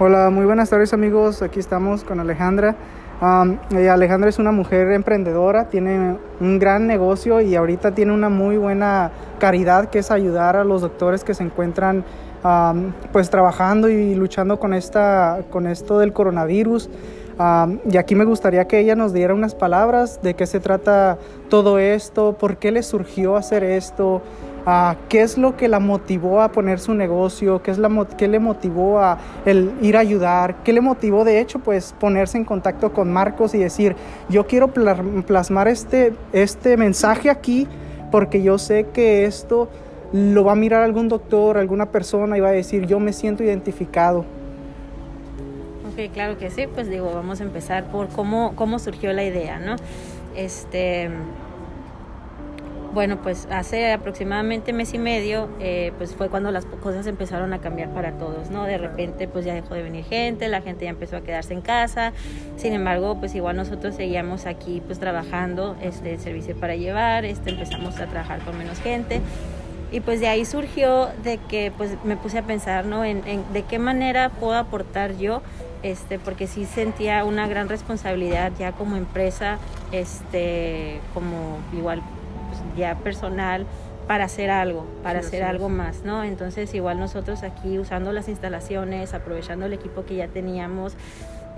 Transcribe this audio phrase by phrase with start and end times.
[0.00, 2.76] Hola, muy buenas tardes amigos, aquí estamos con Alejandra.
[3.20, 9.10] Alejandra es una mujer emprendedora, tiene un gran negocio y ahorita tiene una muy buena
[9.40, 12.04] caridad que es ayudar a los doctores que se encuentran
[13.10, 16.88] pues trabajando y luchando con, esta, con esto del coronavirus.
[17.90, 21.18] y aquí me gustaría que ella nos diera unas palabras de qué se trata
[21.48, 24.22] todo esto, por qué le surgió hacer esto,
[25.08, 28.38] qué es lo que la motivó a poner su negocio, qué, es la, qué le
[28.38, 32.92] motivó a el ir a ayudar, qué le motivó de hecho pues ponerse en contacto
[32.92, 33.96] con Marcos y decir,
[34.28, 37.66] yo quiero plasmar este, este mensaje aquí
[38.10, 39.68] porque yo sé que esto
[40.12, 43.44] lo va a mirar algún doctor, alguna persona y va a decir, yo me siento
[43.44, 44.24] identificado.
[45.92, 49.58] Ok, claro que sí, pues digo, vamos a empezar por cómo, cómo surgió la idea,
[49.58, 49.76] ¿no?
[50.36, 51.10] Este,
[52.92, 57.60] bueno, pues hace aproximadamente mes y medio, eh, pues fue cuando las cosas empezaron a
[57.60, 58.64] cambiar para todos, ¿no?
[58.64, 61.60] De repente, pues ya dejó de venir gente, la gente ya empezó a quedarse en
[61.60, 62.12] casa.
[62.56, 67.98] Sin embargo, pues igual nosotros seguíamos aquí, pues trabajando, este, servicio para llevar, este, empezamos
[68.00, 69.20] a trabajar con menos gente.
[69.90, 73.04] Y pues de ahí surgió de que, pues me puse a pensar, ¿no?
[73.04, 75.42] En, en de qué manera puedo aportar yo
[75.82, 79.58] este, porque sí sentía una gran responsabilidad ya como empresa,
[79.92, 82.02] este, como igual
[82.78, 83.66] ya personal
[84.06, 86.24] para hacer algo, para hacer algo más, ¿no?
[86.24, 90.94] Entonces igual nosotros aquí usando las instalaciones, aprovechando el equipo que ya teníamos,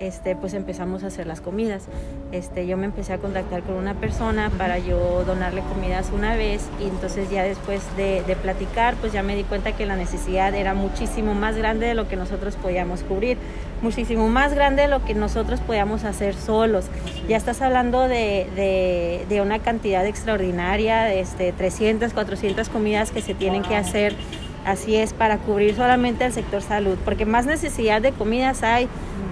[0.00, 1.84] este, pues empezamos a hacer las comidas.
[2.32, 6.68] Este, yo me empecé a contactar con una persona para yo donarle comidas una vez
[6.80, 10.54] y entonces ya después de, de, platicar, pues ya me di cuenta que la necesidad
[10.54, 13.36] era muchísimo más grande de lo que nosotros podíamos cubrir,
[13.82, 16.86] muchísimo más grande de lo que nosotros podíamos hacer solos.
[17.28, 23.34] Ya estás hablando de, de, de una cantidad extraordinaria, este, 300, 400 comidas que se
[23.34, 24.14] tienen que hacer
[24.64, 28.88] Así es, para cubrir solamente el sector salud, porque más necesidad de comidas hay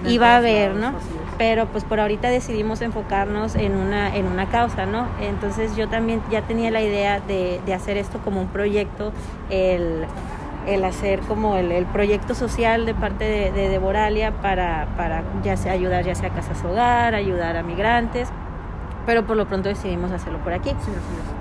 [0.07, 0.93] y va a haber, ¿no?
[1.37, 5.07] Pero pues por ahorita decidimos enfocarnos en una, en una causa, ¿no?
[5.21, 9.13] Entonces yo también ya tenía la idea de, de hacer esto como un proyecto,
[9.49, 10.05] el,
[10.67, 15.55] el hacer como el, el, proyecto social de parte de, de Devoralia para, para ya
[15.57, 18.29] sea ayudar ya sea a casas hogar, ayudar a migrantes
[19.05, 20.71] pero por lo pronto decidimos hacerlo por aquí.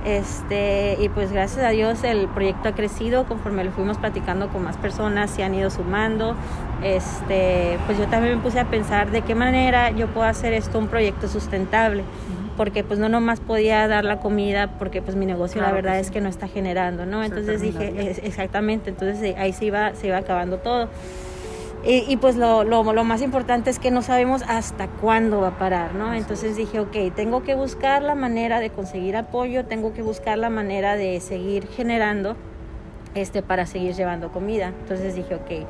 [0.05, 4.65] este, y pues gracias a Dios el proyecto ha crecido conforme lo fuimos platicando con
[4.65, 6.35] más personas, se han ido sumando.
[6.83, 10.79] Este, pues yo también me puse a pensar de qué manera yo puedo hacer esto
[10.79, 12.05] un proyecto sustentable.
[12.57, 16.11] porque pues no nomás podía dar la comida porque pues mi negocio la verdad es
[16.11, 17.23] que no está generando, ¿no?
[17.23, 20.89] Entonces dije, exactamente, entonces ahí se iba, se iba acabando todo.
[21.85, 25.59] Y, pues lo, lo, lo, más importante es que no sabemos hasta cuándo va a
[25.59, 26.13] parar, ¿no?
[26.13, 30.51] Entonces dije, ok, tengo que buscar la manera de conseguir apoyo, tengo que buscar la
[30.51, 32.37] manera de seguir generando
[33.15, 34.73] este, para seguir llevando comida.
[34.81, 35.67] Entonces dije, ok,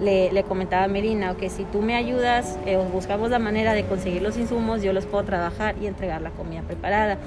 [0.00, 3.84] le, le, comentaba a Merina, que si tú me ayudas eh, buscamos la manera de
[3.84, 7.18] conseguir los insumos, yo los puedo trabajar y entregar la comida preparada.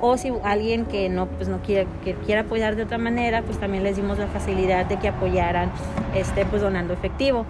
[0.00, 3.58] O si alguien que no, pues no quiere, que quiera apoyar de otra manera, pues
[3.58, 5.72] también les dimos la facilidad de que apoyaran
[6.14, 7.44] este, pues donando efectivo.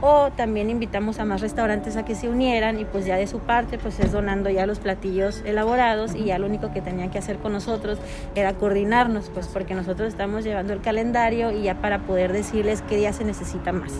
[0.00, 3.38] O también invitamos a más restaurantes a que se unieran y pues ya de su
[3.38, 7.18] parte pues es donando ya los platillos elaborados y ya lo único que tenían que
[7.18, 7.98] hacer con nosotros
[8.34, 12.96] era coordinarnos, pues porque nosotros estamos llevando el calendario y ya para poder decirles qué
[12.96, 13.92] día se necesita más.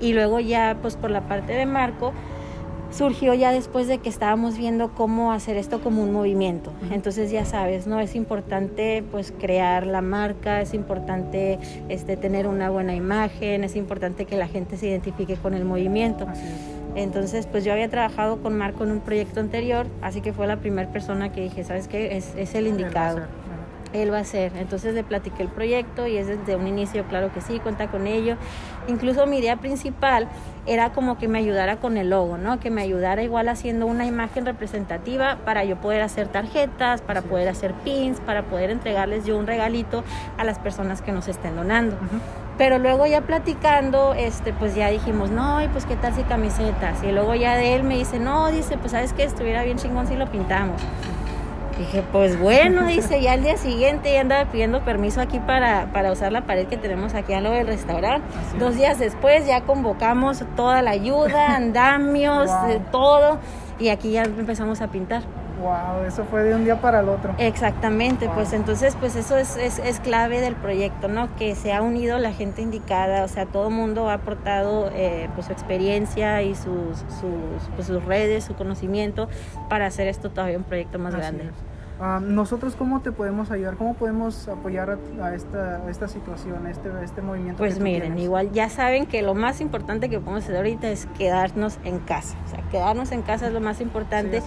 [0.00, 2.12] Y luego ya, pues por la parte de Marco,
[2.90, 6.72] surgió ya después de que estábamos viendo cómo hacer esto como un movimiento.
[6.90, 8.00] Entonces ya sabes, ¿no?
[8.00, 14.24] Es importante pues crear la marca, es importante este, tener una buena imagen, es importante
[14.24, 16.26] que la gente se identifique con el movimiento.
[16.94, 20.56] Entonces, pues yo había trabajado con Marco en un proyecto anterior, así que fue la
[20.56, 22.16] primera persona que dije, ¿sabes qué?
[22.16, 23.20] Es, es el indicado
[24.02, 24.52] él va a ser.
[24.56, 28.06] Entonces le platiqué el proyecto y es desde un inicio, claro que sí, cuenta con
[28.06, 28.36] ello.
[28.88, 30.28] Incluso mi idea principal
[30.66, 32.58] era como que me ayudara con el logo, ¿no?
[32.60, 37.48] Que me ayudara igual haciendo una imagen representativa para yo poder hacer tarjetas, para poder
[37.48, 40.04] hacer pins, para poder entregarles yo un regalito
[40.38, 41.96] a las personas que nos estén donando.
[42.58, 47.02] Pero luego ya platicando, este, pues ya dijimos, no, y pues qué tal si camisetas.
[47.04, 50.06] Y luego ya de él me dice, no, dice, pues sabes que estuviera bien chingón
[50.06, 50.80] si lo pintamos.
[51.78, 56.10] Dije, pues bueno, dice, ya al día siguiente ya andaba pidiendo permiso aquí para, para
[56.10, 58.26] usar la pared que tenemos aquí a lo del restaurante.
[58.58, 62.50] Dos días después ya convocamos toda la ayuda, andamios,
[62.90, 63.38] todo,
[63.78, 65.22] y aquí ya empezamos a pintar.
[65.60, 67.34] Wow, eso fue de un día para el otro.
[67.38, 71.34] Exactamente, pues entonces pues eso es, es, es, clave del proyecto, ¿no?
[71.36, 75.46] Que se ha unido la gente indicada, o sea, todo mundo ha aportado eh, pues
[75.46, 79.28] su experiencia y sus, sus, pues, sus redes, su conocimiento
[79.70, 81.50] para hacer esto todavía un proyecto más grande.
[81.98, 83.76] Ah, nosotros, ¿cómo te podemos ayudar?
[83.76, 87.56] ¿Cómo podemos apoyar a, esta, esta, situación, a este, este movimiento?
[87.58, 91.78] Pues miren, igual ya saben que lo más importante que podemos hacer ahorita es quedarnos
[91.84, 92.36] en casa.
[92.44, 94.42] O sea, quedarnos en casa es lo más importante.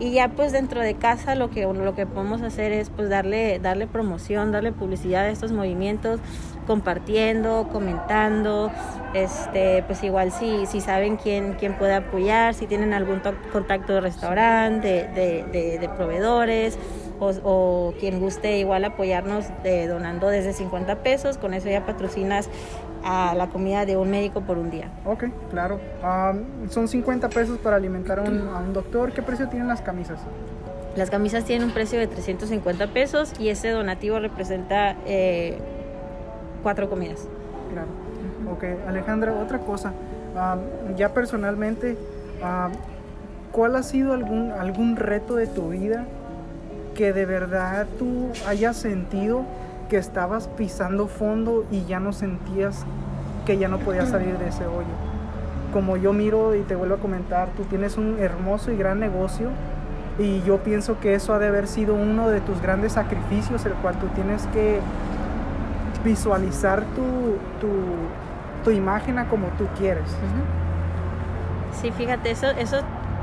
[0.00, 3.58] y ya pues dentro de casa lo que, lo que podemos hacer es pues darle,
[3.58, 6.20] darle promoción, darle publicidad a estos movimientos,
[6.66, 8.70] compartiendo, comentando,
[9.14, 13.20] este, pues igual si, si saben quién, quién puede apoyar, si tienen algún
[13.52, 16.78] contacto de restaurante, de, de, proveedores,
[17.20, 22.48] o, quien guste igual apoyarnos de, donando desde 50 pesos, con eso ya patrocinas
[23.04, 24.90] a la comida de un médico por un día.
[25.04, 25.80] Ok, claro.
[26.68, 29.12] son 50 pesos para alimentar a un, a un doctor.
[29.12, 30.18] ¿Qué precio tienen las camisas?
[30.96, 35.58] Las camisas tienen un precio de 350 pesos y ese donativo representa eh,
[36.64, 37.28] cuatro comidas.
[37.72, 37.86] Claro.
[38.50, 39.92] Ok, Alejandra, otra cosa.
[40.96, 41.96] ya personalmente,
[43.52, 46.06] ¿cuál ha sido algún, algún reto de tu vida
[46.96, 49.44] que de verdad tú hayas sentido
[49.88, 52.84] que estabas pisando fondo y ya no sentías
[53.46, 54.94] que ya no podías salir de ese hoyo?
[55.72, 59.50] Como yo miro y te vuelvo a comentar, tú tienes un hermoso y gran negocio
[60.18, 63.72] y yo pienso que eso ha de haber sido uno de tus grandes sacrificios, el
[63.74, 64.78] cual tú tienes que
[66.04, 67.68] visualizar tu, tu,
[68.64, 70.04] tu imagen a como tú quieres.
[71.80, 72.78] Sí, fíjate, eso, eso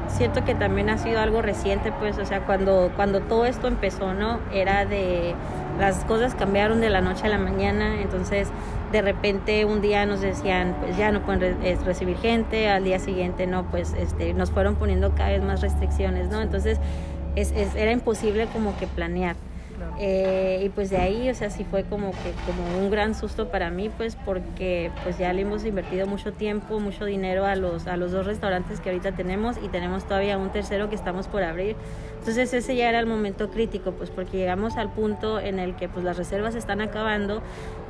[0.07, 4.13] siento que también ha sido algo reciente, pues, o sea, cuando, cuando todo esto empezó,
[4.13, 4.39] ¿no?
[4.51, 5.35] Era de,
[5.79, 8.49] las cosas cambiaron de la noche a la mañana, entonces
[8.91, 13.47] de repente un día nos decían, pues ya no pueden recibir gente, al día siguiente
[13.47, 16.41] no, pues este, nos fueron poniendo cada vez más restricciones, ¿no?
[16.41, 16.79] Entonces
[17.35, 19.35] es, era imposible como que planear.
[19.99, 23.49] Eh, y pues de ahí, o sea, sí fue como que como un gran susto
[23.49, 27.87] para mí, pues porque pues ya le hemos invertido mucho tiempo, mucho dinero a los,
[27.87, 31.43] a los dos restaurantes que ahorita tenemos y tenemos todavía un tercero que estamos por
[31.43, 31.75] abrir.
[32.19, 35.89] Entonces ese ya era el momento crítico, pues porque llegamos al punto en el que
[35.89, 37.41] pues las reservas están acabando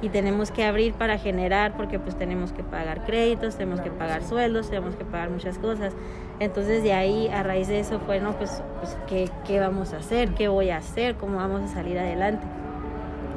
[0.02, 4.24] y tenemos que abrir para generar porque pues tenemos que pagar créditos, tenemos que pagar
[4.24, 5.94] sueldos, tenemos que pagar muchas cosas.
[6.42, 9.98] Entonces de ahí, a raíz de eso, fue, no, pues, pues ¿qué, ¿qué vamos a
[9.98, 10.34] hacer?
[10.34, 11.14] ¿Qué voy a hacer?
[11.14, 12.48] ¿Cómo vamos a salir adelante?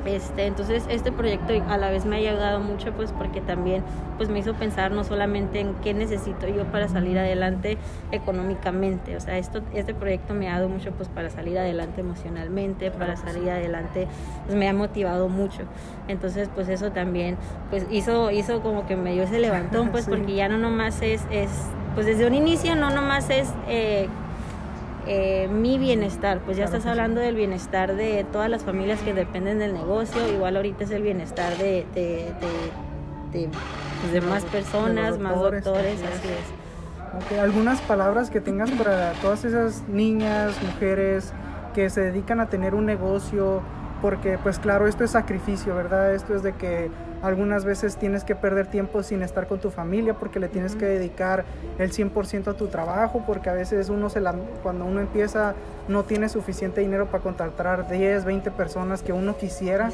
[0.06, 3.82] Este, entonces este proyecto a la vez me ha llegado mucho pues porque también
[4.18, 7.78] pues me hizo pensar no solamente en qué necesito yo para salir adelante
[8.12, 12.90] económicamente, o sea, esto, este proyecto me ha dado mucho pues para salir adelante emocionalmente,
[12.90, 14.06] para salir adelante,
[14.44, 15.62] pues me ha motivado mucho.
[16.06, 17.36] Entonces pues eso también
[17.70, 21.22] pues hizo, hizo como que me dio ese levantón pues porque ya no nomás es,
[21.30, 21.50] es,
[21.94, 23.49] pues desde un inicio no nomás es...
[23.69, 24.08] Eh,
[25.06, 29.58] eh, mi bienestar, pues ya estás hablando del bienestar de todas las familias que dependen
[29.58, 32.32] del negocio, igual ahorita es el bienestar de, de,
[33.31, 33.50] de,
[34.11, 37.38] pues, más personas, más doctores, así es.
[37.38, 41.35] Algunas palabras que tengas para todas esas niñas, mujeres
[41.75, 43.61] que se dedican a tener un negocio,
[44.04, 46.14] porque pues claro, esto es sacrificio, ¿verdad?
[46.14, 46.90] Esto es de que
[47.22, 50.84] algunas veces tienes que perder tiempo sin estar con tu familia porque le tienes que
[50.84, 51.46] dedicar
[51.78, 55.54] el 100% a tu trabajo, porque a veces uno se la, cuando uno empieza
[55.88, 59.88] no tiene suficiente dinero para contratar 10, 20 personas que uno quisiera.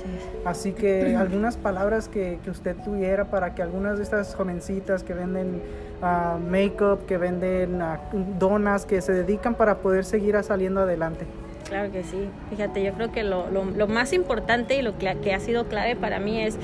[0.45, 5.15] Así que algunas palabras que, que, usted tuviera para que algunas de estas jovencitas que
[5.15, 5.63] venden
[6.03, 7.97] uh, make-up, que venden uh,
[8.41, 11.29] donas, que se dedican para poder seguir saliendo adelante.
[11.71, 12.29] Claro que sí.
[12.51, 16.19] Fíjate, yo creo que lo, lo, más importante y lo que, ha sido clave para
[16.19, 16.57] mí es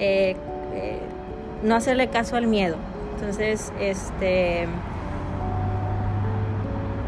[0.00, 0.34] eh,
[0.74, 0.98] eh,
[1.62, 2.76] no hacerle caso al miedo.
[3.14, 4.66] Entonces, este,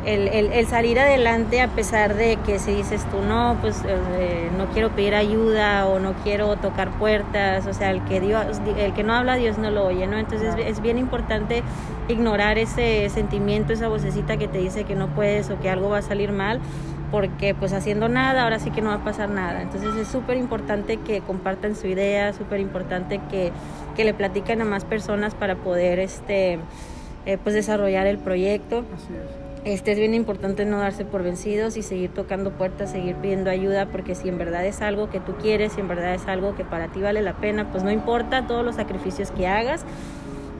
[0.05, 4.67] el, el, salir adelante a pesar de que si dices tú no, pues eh, no
[4.69, 9.03] quiero pedir ayuda o no quiero tocar puertas, o sea, el que, Dios, el que
[9.03, 10.19] no habla Dios no lo oye, ¿no?
[10.19, 11.63] Entonces es bien importante
[12.09, 15.99] ignorar ese sentimiento, esa vocecita que te dice que no puedes o que algo va
[15.99, 16.61] a salir mal
[17.11, 19.63] porque pues haciendo nada ahora sí que no va a pasar nada.
[19.63, 23.53] Entonces es súper importante que compartan su idea, súper importante que,
[23.97, 26.59] que, le platiquen a más personas para poder este,
[27.27, 28.85] eh, pues desarrollar el proyecto.
[28.95, 29.40] Así es.
[29.65, 33.87] Este es bien importante no darse por vencidos y seguir tocando puertas, seguir pidiendo ayuda,
[33.87, 36.65] porque si en verdad es algo que tú quieres, si en verdad es algo que
[36.65, 39.85] para ti vale la pena, pues no importa todos los sacrificios que hagas,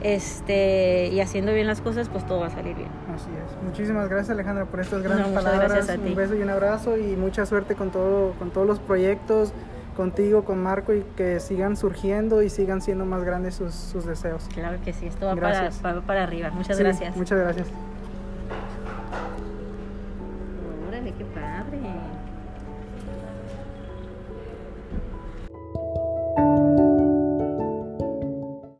[0.03, 2.89] este, y haciendo bien las cosas, pues todo va a salir bien.
[3.15, 3.63] Así es.
[3.65, 5.89] Muchísimas gracias Alejandra por estas grandes palabras.
[5.99, 9.53] Un beso y un abrazo y mucha suerte con todo, con todos los proyectos,
[9.97, 14.49] contigo, con Marco y que sigan surgiendo y sigan siendo más grandes sus, sus deseos.
[14.53, 15.71] Claro que sí, esto va para,
[16.07, 16.51] para, arriba.
[16.51, 17.17] Muchas gracias.
[17.17, 17.69] Muchas gracias.